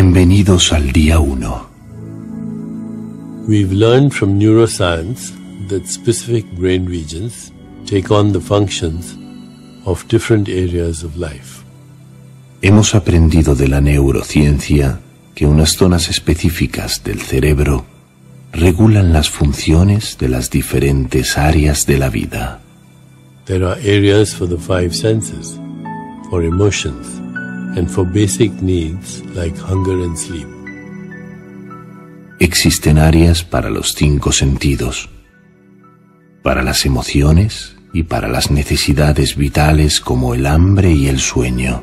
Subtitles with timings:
[0.00, 1.68] Bienvenidos al día 1.
[3.48, 5.32] We've learned from neuroscience
[5.70, 7.52] that specific brain regions
[7.84, 9.16] take on the functions
[9.84, 11.64] of different areas of life.
[12.62, 15.00] Hemos aprendido de la neurociencia
[15.34, 17.84] que unas zonas específicas del cerebro
[18.52, 22.60] regulan las funciones de las diferentes áreas de la vida.
[23.46, 25.58] There are areas for the five senses,
[26.30, 27.20] for emotions,
[27.76, 30.46] and for basic needs like hunger and sleep.
[32.40, 35.10] Existen áreas para los cinco sentidos,
[36.42, 41.82] para las emociones y para las necesidades vitales como el hambre y el sueño.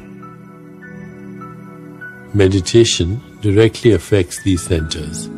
[2.33, 5.29] Meditation directly affects these centers,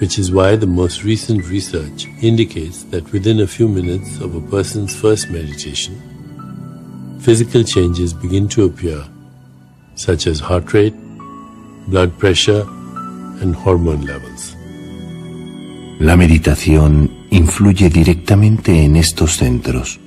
[0.00, 4.40] which is why the most recent research indicates that within a few minutes of a
[4.50, 5.96] person's first meditation,
[7.20, 9.04] physical changes begin to appear,
[9.96, 10.94] such as heart rate,
[11.88, 12.64] blood pressure,
[13.40, 14.56] and hormone levels.
[15.98, 19.98] La meditación influye directamente en estos centros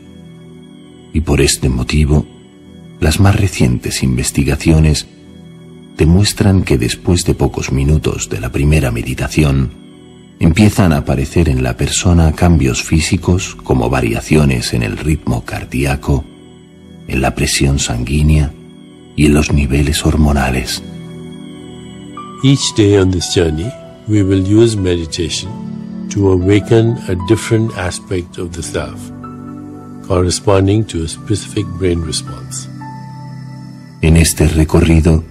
[1.14, 2.26] y por este motivo
[3.00, 5.08] las más recientes investigaciones
[5.98, 9.72] demuestran que después de pocos minutos de la primera meditación
[10.40, 16.24] empiezan a aparecer en la persona cambios físicos como variaciones en el ritmo cardíaco,
[17.08, 18.54] en la presión sanguínea
[19.20, 20.82] y en los niveles hormonales.
[22.42, 23.70] Each day on this journey,
[24.08, 25.52] we will use meditation
[26.08, 29.12] to awaken a different aspect of the self,
[30.08, 32.70] corresponding to a specific brain response.
[34.02, 35.26] En este recorrido,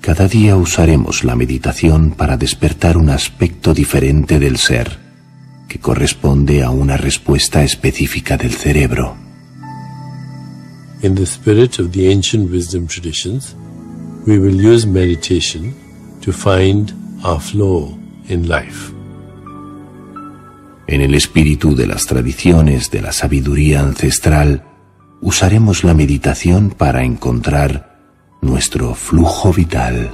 [0.00, 4.98] cada día usaremos la meditación para despertar un aspecto diferente del ser,
[5.68, 9.29] que corresponde a una respuesta específica del cerebro.
[11.02, 13.54] In the spirit of the ancient wisdom traditions,
[14.26, 15.74] we will use meditation
[16.20, 16.92] to find
[17.24, 17.96] our flow
[18.28, 18.92] in life.
[20.86, 24.62] En el espíritu de las tradiciones de la sabiduría ancestral,
[25.22, 27.98] usaremos la meditación para encontrar
[28.42, 30.10] nuestro flujo vital.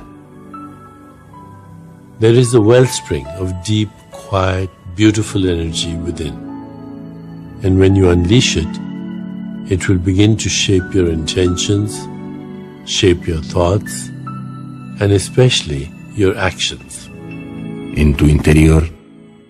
[2.20, 6.34] There is a wellspring of deep, quiet, beautiful energy within.
[7.64, 8.85] And when you unleash it,
[9.69, 12.06] it will begin to shape your intentions,
[12.84, 14.09] shape your thoughts,
[15.00, 17.10] and especially your actions.
[17.97, 18.88] En tu interior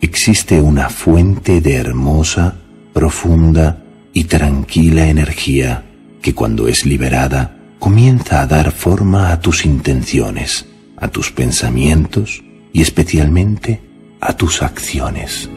[0.00, 2.54] existe una fuente de hermosa,
[2.92, 3.82] profunda
[4.12, 5.84] y tranquila energía
[6.22, 10.66] que cuando es liberada comienza a dar forma a tus intenciones,
[10.96, 13.80] a tus pensamientos y especialmente
[14.20, 15.48] a tus acciones.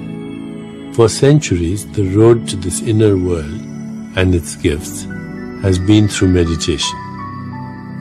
[0.93, 3.68] For centuries, the road to this inner world
[4.19, 5.07] and its gifts
[5.61, 6.99] has been through meditation,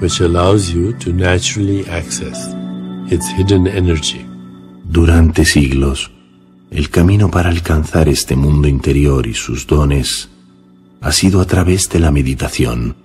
[0.01, 2.55] which allows you to naturally access
[3.11, 4.27] its hidden energy.
[4.85, 6.11] Durante siglos,
[6.71, 10.29] el camino para alcanzar este mundo interior y sus dones
[11.01, 12.97] ha sido a través de la meditación,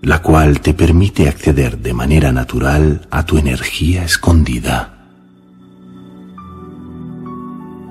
[0.00, 4.92] la cual te permite acceder de manera natural a tu energía escondida.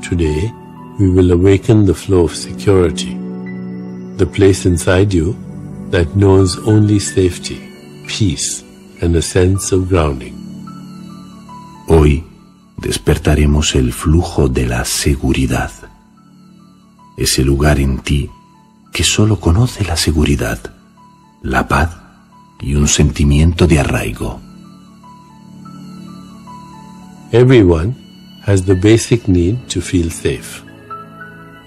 [0.07, 0.53] Today,
[0.99, 3.17] we will awaken the flow of security,
[4.23, 5.35] the place inside you
[5.91, 7.59] that knows only safety,
[8.07, 8.63] peace,
[9.01, 10.33] and a sense of grounding.
[11.89, 12.23] Hoy
[12.77, 15.71] despertaremos el flujo de la seguridad,
[17.17, 18.29] ese lugar en ti
[18.93, 20.59] que solo conoce la seguridad,
[21.41, 21.89] la paz
[22.61, 24.39] y un sentimiento de arraigo.
[27.33, 27.93] Everyone
[28.45, 30.63] has the basic need to feel safe.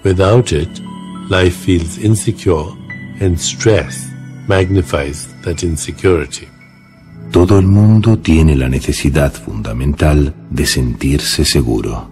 [0.03, 0.86] Without it,
[1.29, 2.71] life feels insecure
[3.19, 4.09] and stress
[4.47, 6.47] magnifies that insecurity.
[7.31, 12.09] Todo el mundo tiene la necesidad fundamental de sentirse seguro.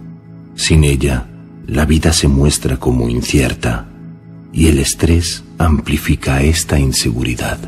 [0.54, 1.26] Sin ella,
[1.66, 3.86] la vida se muestra como incierta
[4.52, 7.58] y el estrés amplifica esta inseguridad.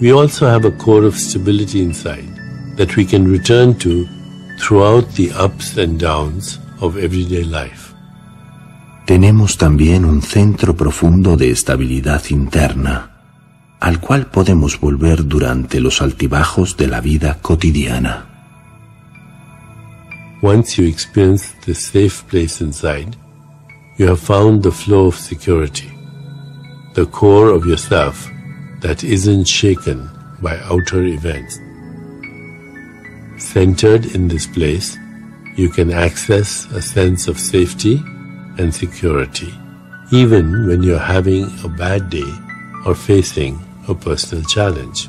[0.00, 2.28] We also have a core of stability inside
[2.76, 4.06] that we can return to
[4.58, 7.87] throughout the ups and downs of everyday life.
[9.08, 13.22] Tenemos también un centro profundo de estabilidad interna,
[13.80, 18.26] al cual podemos volver durante los altibajos de la vida cotidiana.
[20.42, 23.16] Once you experience the safe place inside,
[23.96, 25.90] you have found the flow of security,
[26.92, 28.28] the core of yourself
[28.82, 30.06] that isn't shaken
[30.42, 31.58] by outer events.
[33.38, 34.98] Centered in this place,
[35.56, 38.04] you can access a sense of safety
[38.58, 39.52] and security,
[40.10, 42.32] even when you're having a bad day
[42.84, 43.58] or facing
[43.88, 45.08] a personal challenge.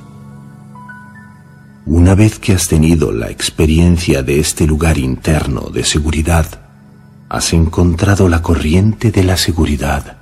[1.86, 6.46] Una vez que has tenido la experiencia de este lugar interno de seguridad,
[7.30, 10.18] has encontrado la corriente de la seguridad,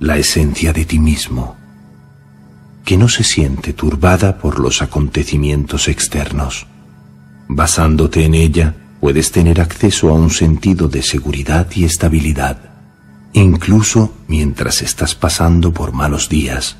[0.00, 1.56] la esencia de ti mismo,
[2.84, 6.66] que no se siente turbada por los acontecimientos externos.
[7.48, 12.58] Basándote en ella, puedes tener acceso a un sentido de seguridad y estabilidad,
[13.32, 16.76] incluso mientras estás pasando por malos días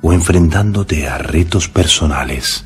[0.00, 2.64] o enfrentándote a retos personales.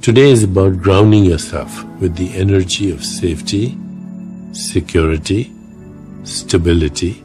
[0.00, 3.76] Today is about grounding yourself with the energy of safety,
[4.52, 5.52] security,
[6.24, 7.22] stability,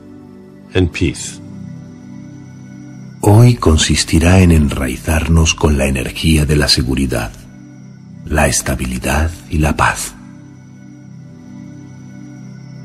[0.74, 1.40] and peace.
[3.22, 7.32] Hoy consistirá en enraizarnos con la energía de la seguridad,
[8.26, 10.16] la estabilidad y la paz.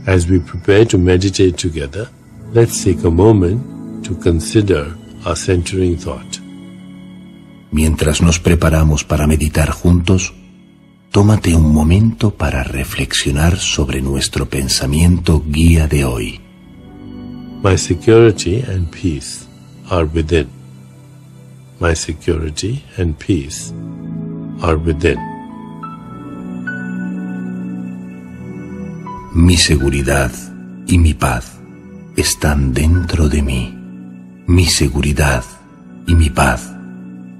[0.06, 2.10] As we prepare to meditate together,
[2.52, 6.40] let's take a moment to consider our centering thought.
[7.72, 10.34] Mientras nos preparamos para meditar juntos,
[11.10, 16.40] tómate un momento para reflexionar sobre nuestro pensamiento guía de hoy.
[17.62, 19.46] My security and peace
[19.88, 20.48] are within.
[21.80, 23.72] My security and peace
[24.60, 25.33] are within.
[29.34, 30.30] Mi seguridad
[30.86, 31.58] y mi paz
[32.14, 33.76] están dentro de mí.
[34.46, 35.42] Mi seguridad
[36.06, 36.72] y mi paz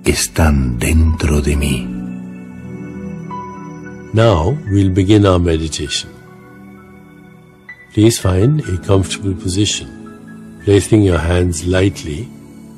[0.04, 1.86] están dentro de mí.
[4.12, 6.10] Now we'll begin our meditation.
[7.94, 9.88] Please find a comfortable position,
[10.64, 12.28] placing your hands lightly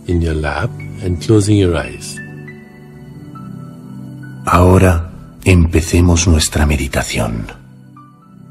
[0.08, 0.68] in your lap
[1.02, 2.20] and closing your eyes.
[4.44, 5.10] Ahora
[5.42, 7.65] empecemos nuestra meditación.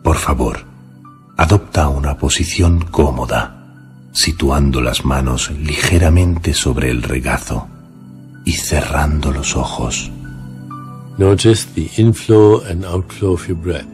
[0.05, 0.59] Por favor,
[1.35, 3.55] adopta una posición cómoda,
[4.13, 7.67] situando las manos ligeramente sobre el regazo
[8.45, 10.11] y cerrando los ojos.
[11.17, 13.87] Notice the inflow and outflow of your breath,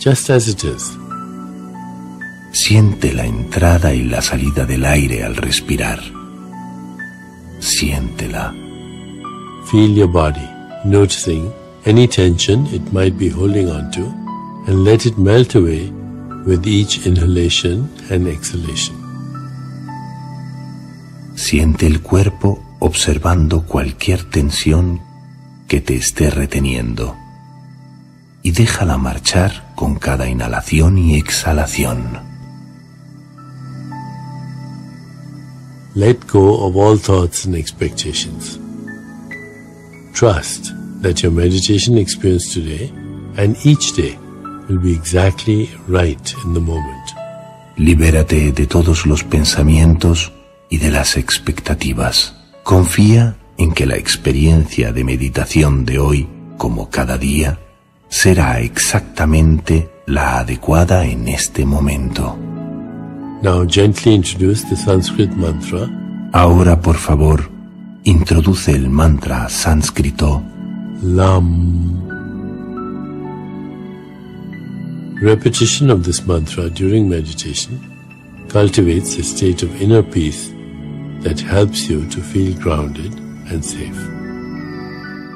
[0.00, 0.90] just as it is.
[2.50, 6.00] Siente la entrada y la salida del aire al respirar.
[7.60, 8.52] Siéntela.
[9.70, 10.50] Feel your body,
[10.84, 11.52] noticing
[11.86, 14.21] any tension it might be holding on to,
[14.66, 15.90] and let it melt away
[16.46, 18.96] with each inhalation and exhalation.
[21.34, 25.00] Siente el cuerpo observando cualquier tensión
[25.68, 27.16] que te esté reteniendo
[28.42, 32.20] y déjala marchar con cada inhalación y exhalación.
[35.94, 38.58] Let go of all thoughts and expectations.
[40.14, 40.72] Trust
[41.02, 42.90] that your meditation experience today
[43.36, 44.18] and each day
[44.72, 47.06] will be exactly right in the moment.
[47.76, 50.32] Libérate de todos los pensamientos
[50.70, 52.34] y de las expectativas.
[52.62, 57.58] Confía en que la experiencia de meditación de hoy, como cada día,
[58.08, 62.38] será exactamente la adecuada en este momento.
[63.42, 65.90] Now gently introduce the Sanskrit mantra.
[66.32, 67.50] Ahora, por favor,
[68.04, 70.42] introduce el mantra sánscrito
[71.02, 72.01] Lam.
[75.22, 77.78] Repetition of this mantra during meditation
[78.48, 80.50] cultivates a state of inner peace
[81.22, 83.14] that helps you to feel grounded
[83.48, 83.96] and safe.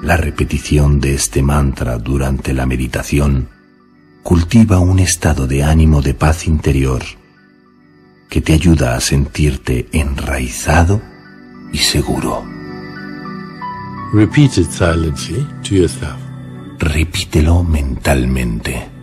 [0.03, 3.49] La repetición de este mantra durante la meditación
[4.25, 7.05] cultiva un estado de ánimo de paz interior
[8.29, 11.01] que te ayuda a sentirte enraizado
[11.73, 12.45] y seguro.
[14.13, 16.19] Repeat it silently to yourself.
[16.81, 18.96] Repítelo mentalmente.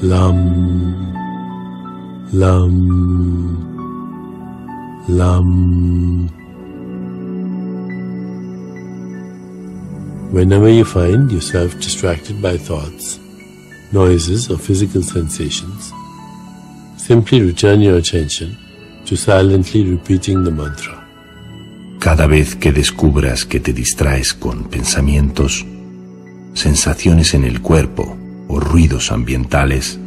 [0.00, 1.12] Lam.
[2.32, 2.72] Lam.
[5.08, 6.28] Lam.
[10.30, 13.18] Whenever you find yourself distracted by thoughts,
[13.90, 15.92] noises, or physical sensations,
[16.96, 18.56] simply return your attention
[19.04, 20.94] to silently repeating the mantra.
[21.98, 25.66] Cada vez que descubras que te distraes con pensamientos,
[26.54, 28.16] sensaciones en el cuerpo
[28.48, 30.00] o ruidos ambientales,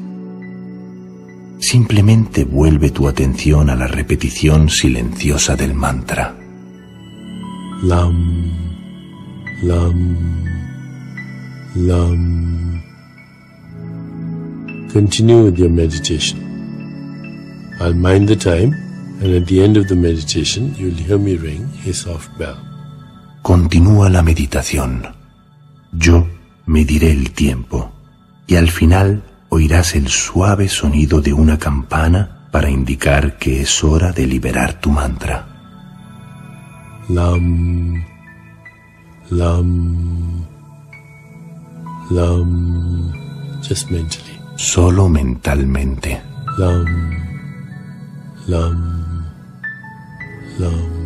[1.60, 6.36] simplemente vuelve tu atención a la repetición silenciosa del mantra.
[7.84, 8.52] Lam,
[9.64, 10.44] lam,
[11.76, 12.84] lam.
[14.92, 16.40] Continue with your meditation.
[17.80, 18.74] I'll mind the time,
[19.22, 22.58] and at the end of the meditation, you'll hear me ring a soft bell.
[23.42, 25.04] Continúa la meditación.
[25.94, 26.28] Yo
[26.66, 27.92] mediré el tiempo
[28.48, 34.12] y al final oirás el suave sonido de una campana para indicar que es hora
[34.12, 35.48] de liberar tu mantra.
[37.10, 38.04] Lam,
[39.30, 40.42] lam,
[42.12, 43.14] Lam.
[43.64, 44.36] Just mentally.
[44.58, 46.22] Solo mentalmente.
[46.60, 46.86] Lam.
[48.48, 48.78] Lam.
[50.60, 51.01] Lam.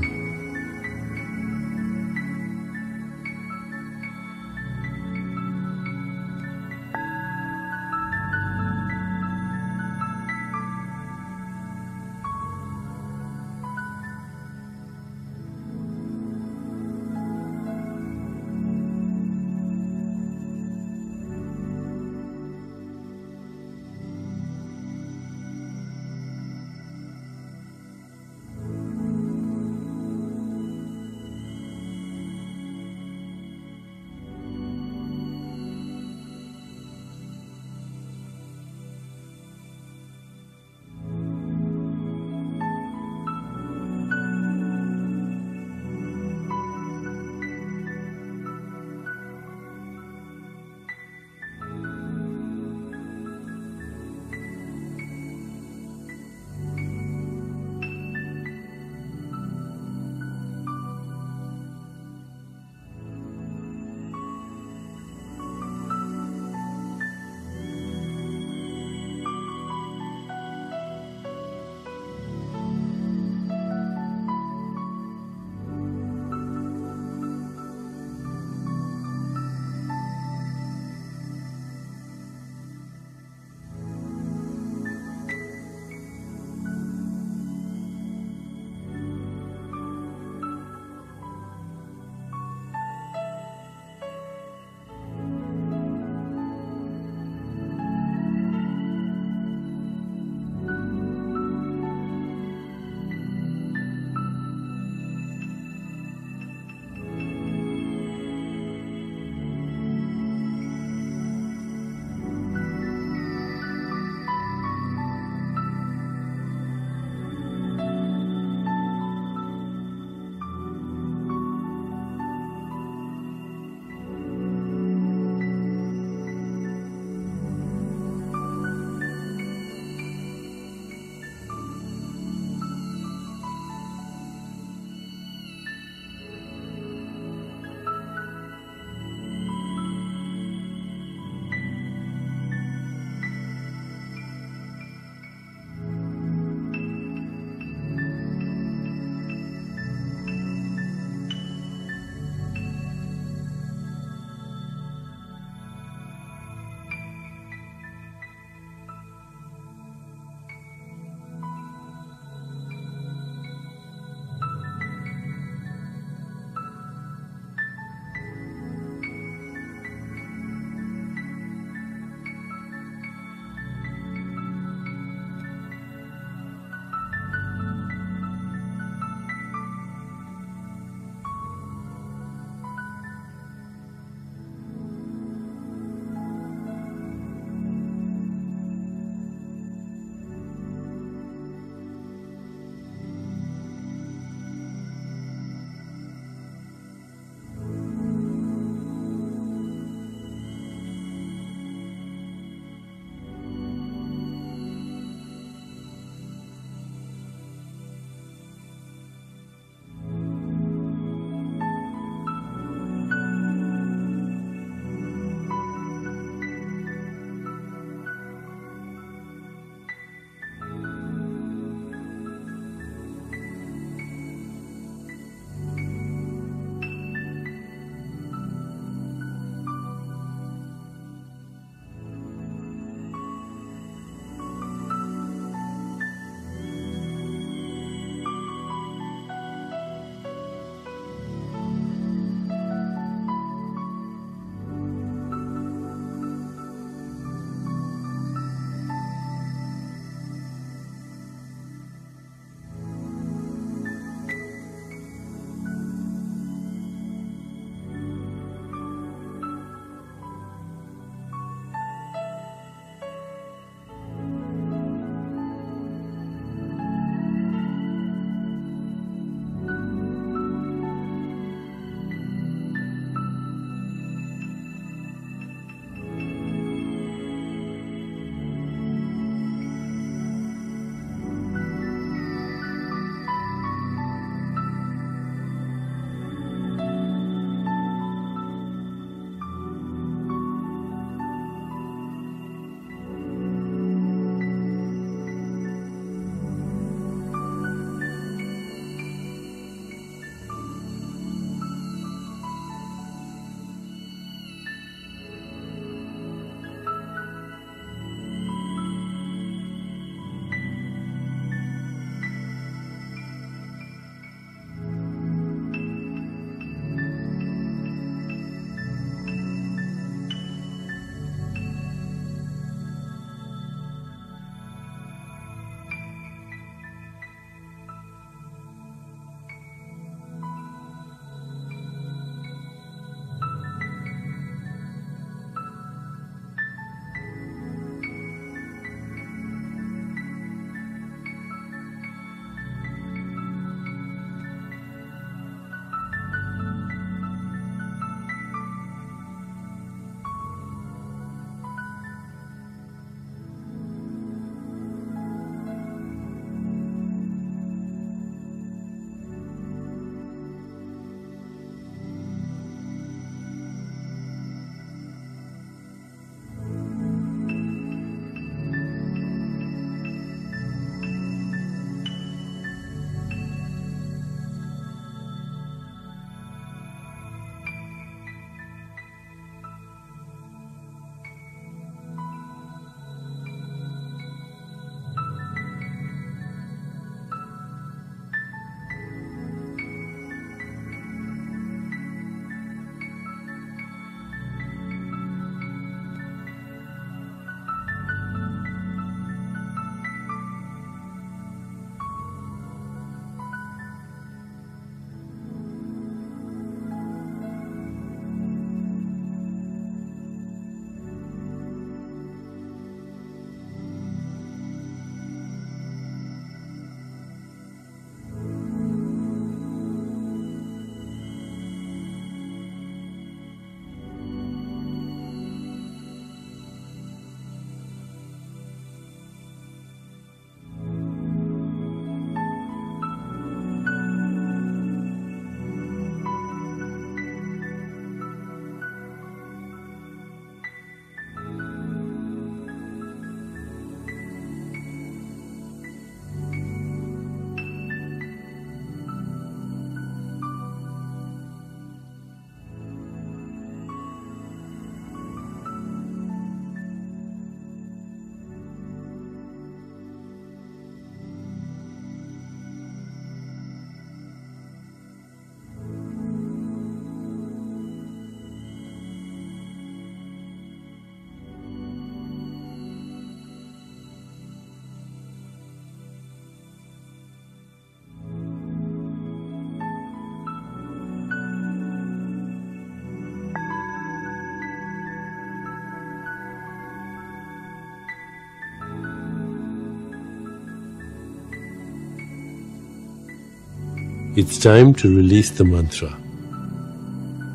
[494.37, 496.09] It's time to release the mantra.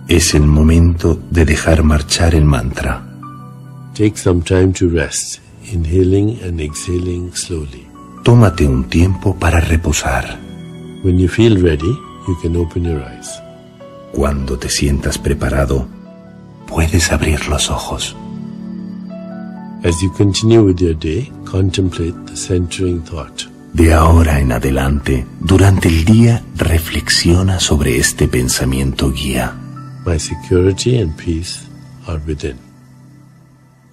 [0.09, 3.05] Es el momento de dejar marchar el mantra.
[3.93, 5.41] Take some time to rest,
[5.71, 7.87] inhaling and exhaling slowly.
[8.25, 10.39] Tómate un tiempo para reposar.
[11.03, 11.95] When you feel ready,
[12.27, 13.29] you can open your eyes.
[14.13, 15.87] Cuando te sientas preparado,
[16.67, 18.17] puedes abrir los ojos.
[19.85, 23.50] As you continue with your day, contemplate the centering thought.
[23.73, 29.55] De ahora en adelante, durante el día, reflexiona sobre este pensamiento guía.
[30.05, 31.61] My security and peace
[32.07, 32.57] are within.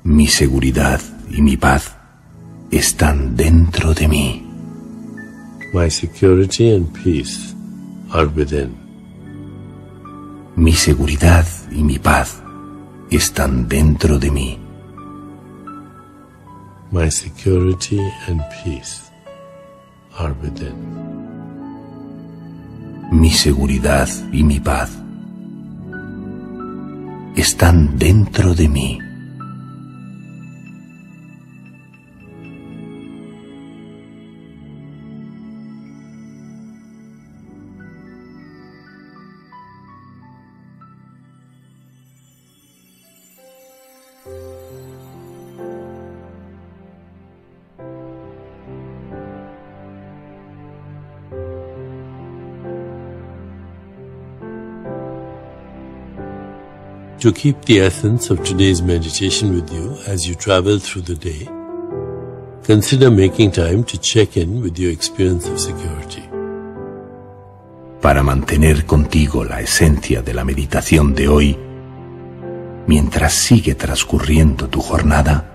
[0.03, 1.95] Mi seguridad y mi paz
[2.71, 4.43] están dentro de mí.
[5.73, 7.53] My security and peace
[8.11, 8.75] are within.
[10.55, 12.41] Mi seguridad y mi paz
[13.11, 14.59] están dentro de mí.
[16.91, 19.06] My security and peace.
[23.11, 24.89] Mi seguridad y mi paz
[27.35, 29.06] están dentro de mí.
[57.21, 61.49] To keep the essence of today's meditation with you as you travel through the day,
[62.63, 66.21] consider making time to check in with your experience of security.
[68.03, 71.57] Para mantener contigo la esencia de la meditación de hoy,
[72.85, 75.51] mientras sigue transcurriendo tu jornada,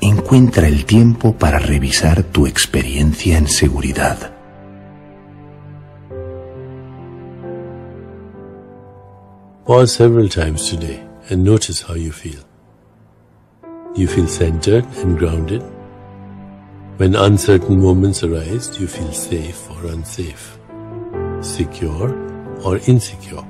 [0.00, 4.33] encuentra el tiempo para revisar tu experiencia en seguridad.
[9.64, 12.44] Pause several times today and notice how you feel.
[13.94, 15.62] Do you feel centered and grounded?
[16.98, 20.58] When uncertain moments arise, do you feel safe or unsafe?
[21.40, 22.12] Secure
[22.62, 23.42] or insecure?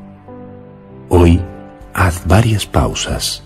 [1.08, 1.42] Hoy
[1.94, 3.42] haz varias pausas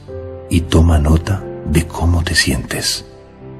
[0.50, 3.06] y toma nota de cómo te sientes.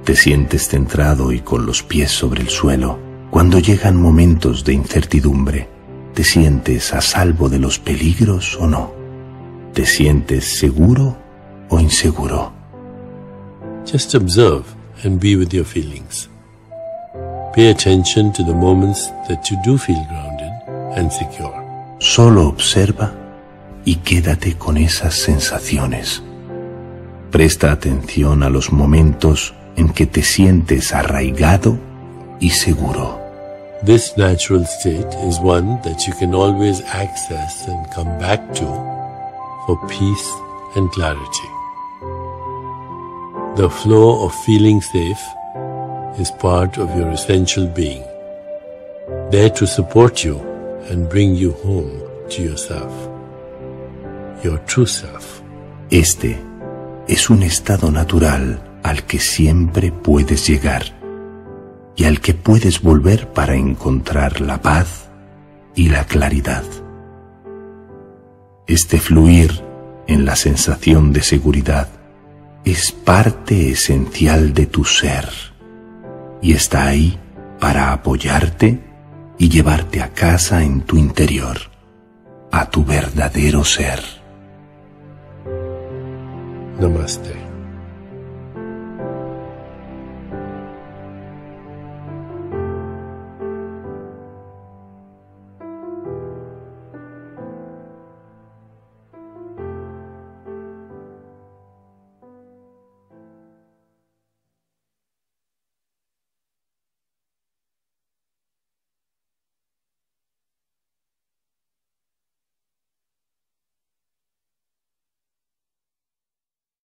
[0.05, 2.99] ¿Te sientes centrado y con los pies sobre el suelo?
[3.31, 5.67] Cuando llegan momentos de incertidumbre,
[6.13, 8.98] ¿te sientes a salvo de los peligros o no?
[9.79, 11.17] ¿Te sientes seguro
[11.69, 12.51] o inseguro?
[13.87, 14.65] Just observe
[15.05, 16.29] and be with your feelings.
[17.55, 20.51] Pay attention to the moments that you do feel grounded
[20.97, 21.55] and secure.
[22.01, 23.15] Solo observa
[23.85, 26.25] y quédate con esas sensaciones.
[27.31, 31.79] Presta atención a los momentos en que te sientes arraigado
[32.41, 33.21] y seguro.
[33.87, 38.88] This natural state is one that you can always access and come back to
[39.69, 40.29] for peace
[40.77, 41.49] and clarity.
[43.57, 45.23] The flow of feeling safe
[46.19, 48.03] is part of your essential being,
[49.31, 50.39] there to support you
[50.89, 52.01] and bring you home
[52.31, 52.95] to yourself,
[54.43, 55.43] your true self.
[55.91, 56.39] Este
[57.07, 60.85] es un estado natural al que siempre puedes llegar
[61.95, 65.11] y al que puedes volver para encontrar la paz
[65.75, 66.65] y la claridad.
[68.69, 69.65] Este fluir
[70.07, 71.89] en la sensación de seguridad
[72.67, 75.27] es parte esencial de tu ser
[76.43, 77.19] y está ahí
[77.59, 78.79] para apoyarte
[79.39, 81.57] y llevarte a casa en tu interior,
[82.53, 84.01] a tu verdadero ser.
[86.79, 87.48] Namaste.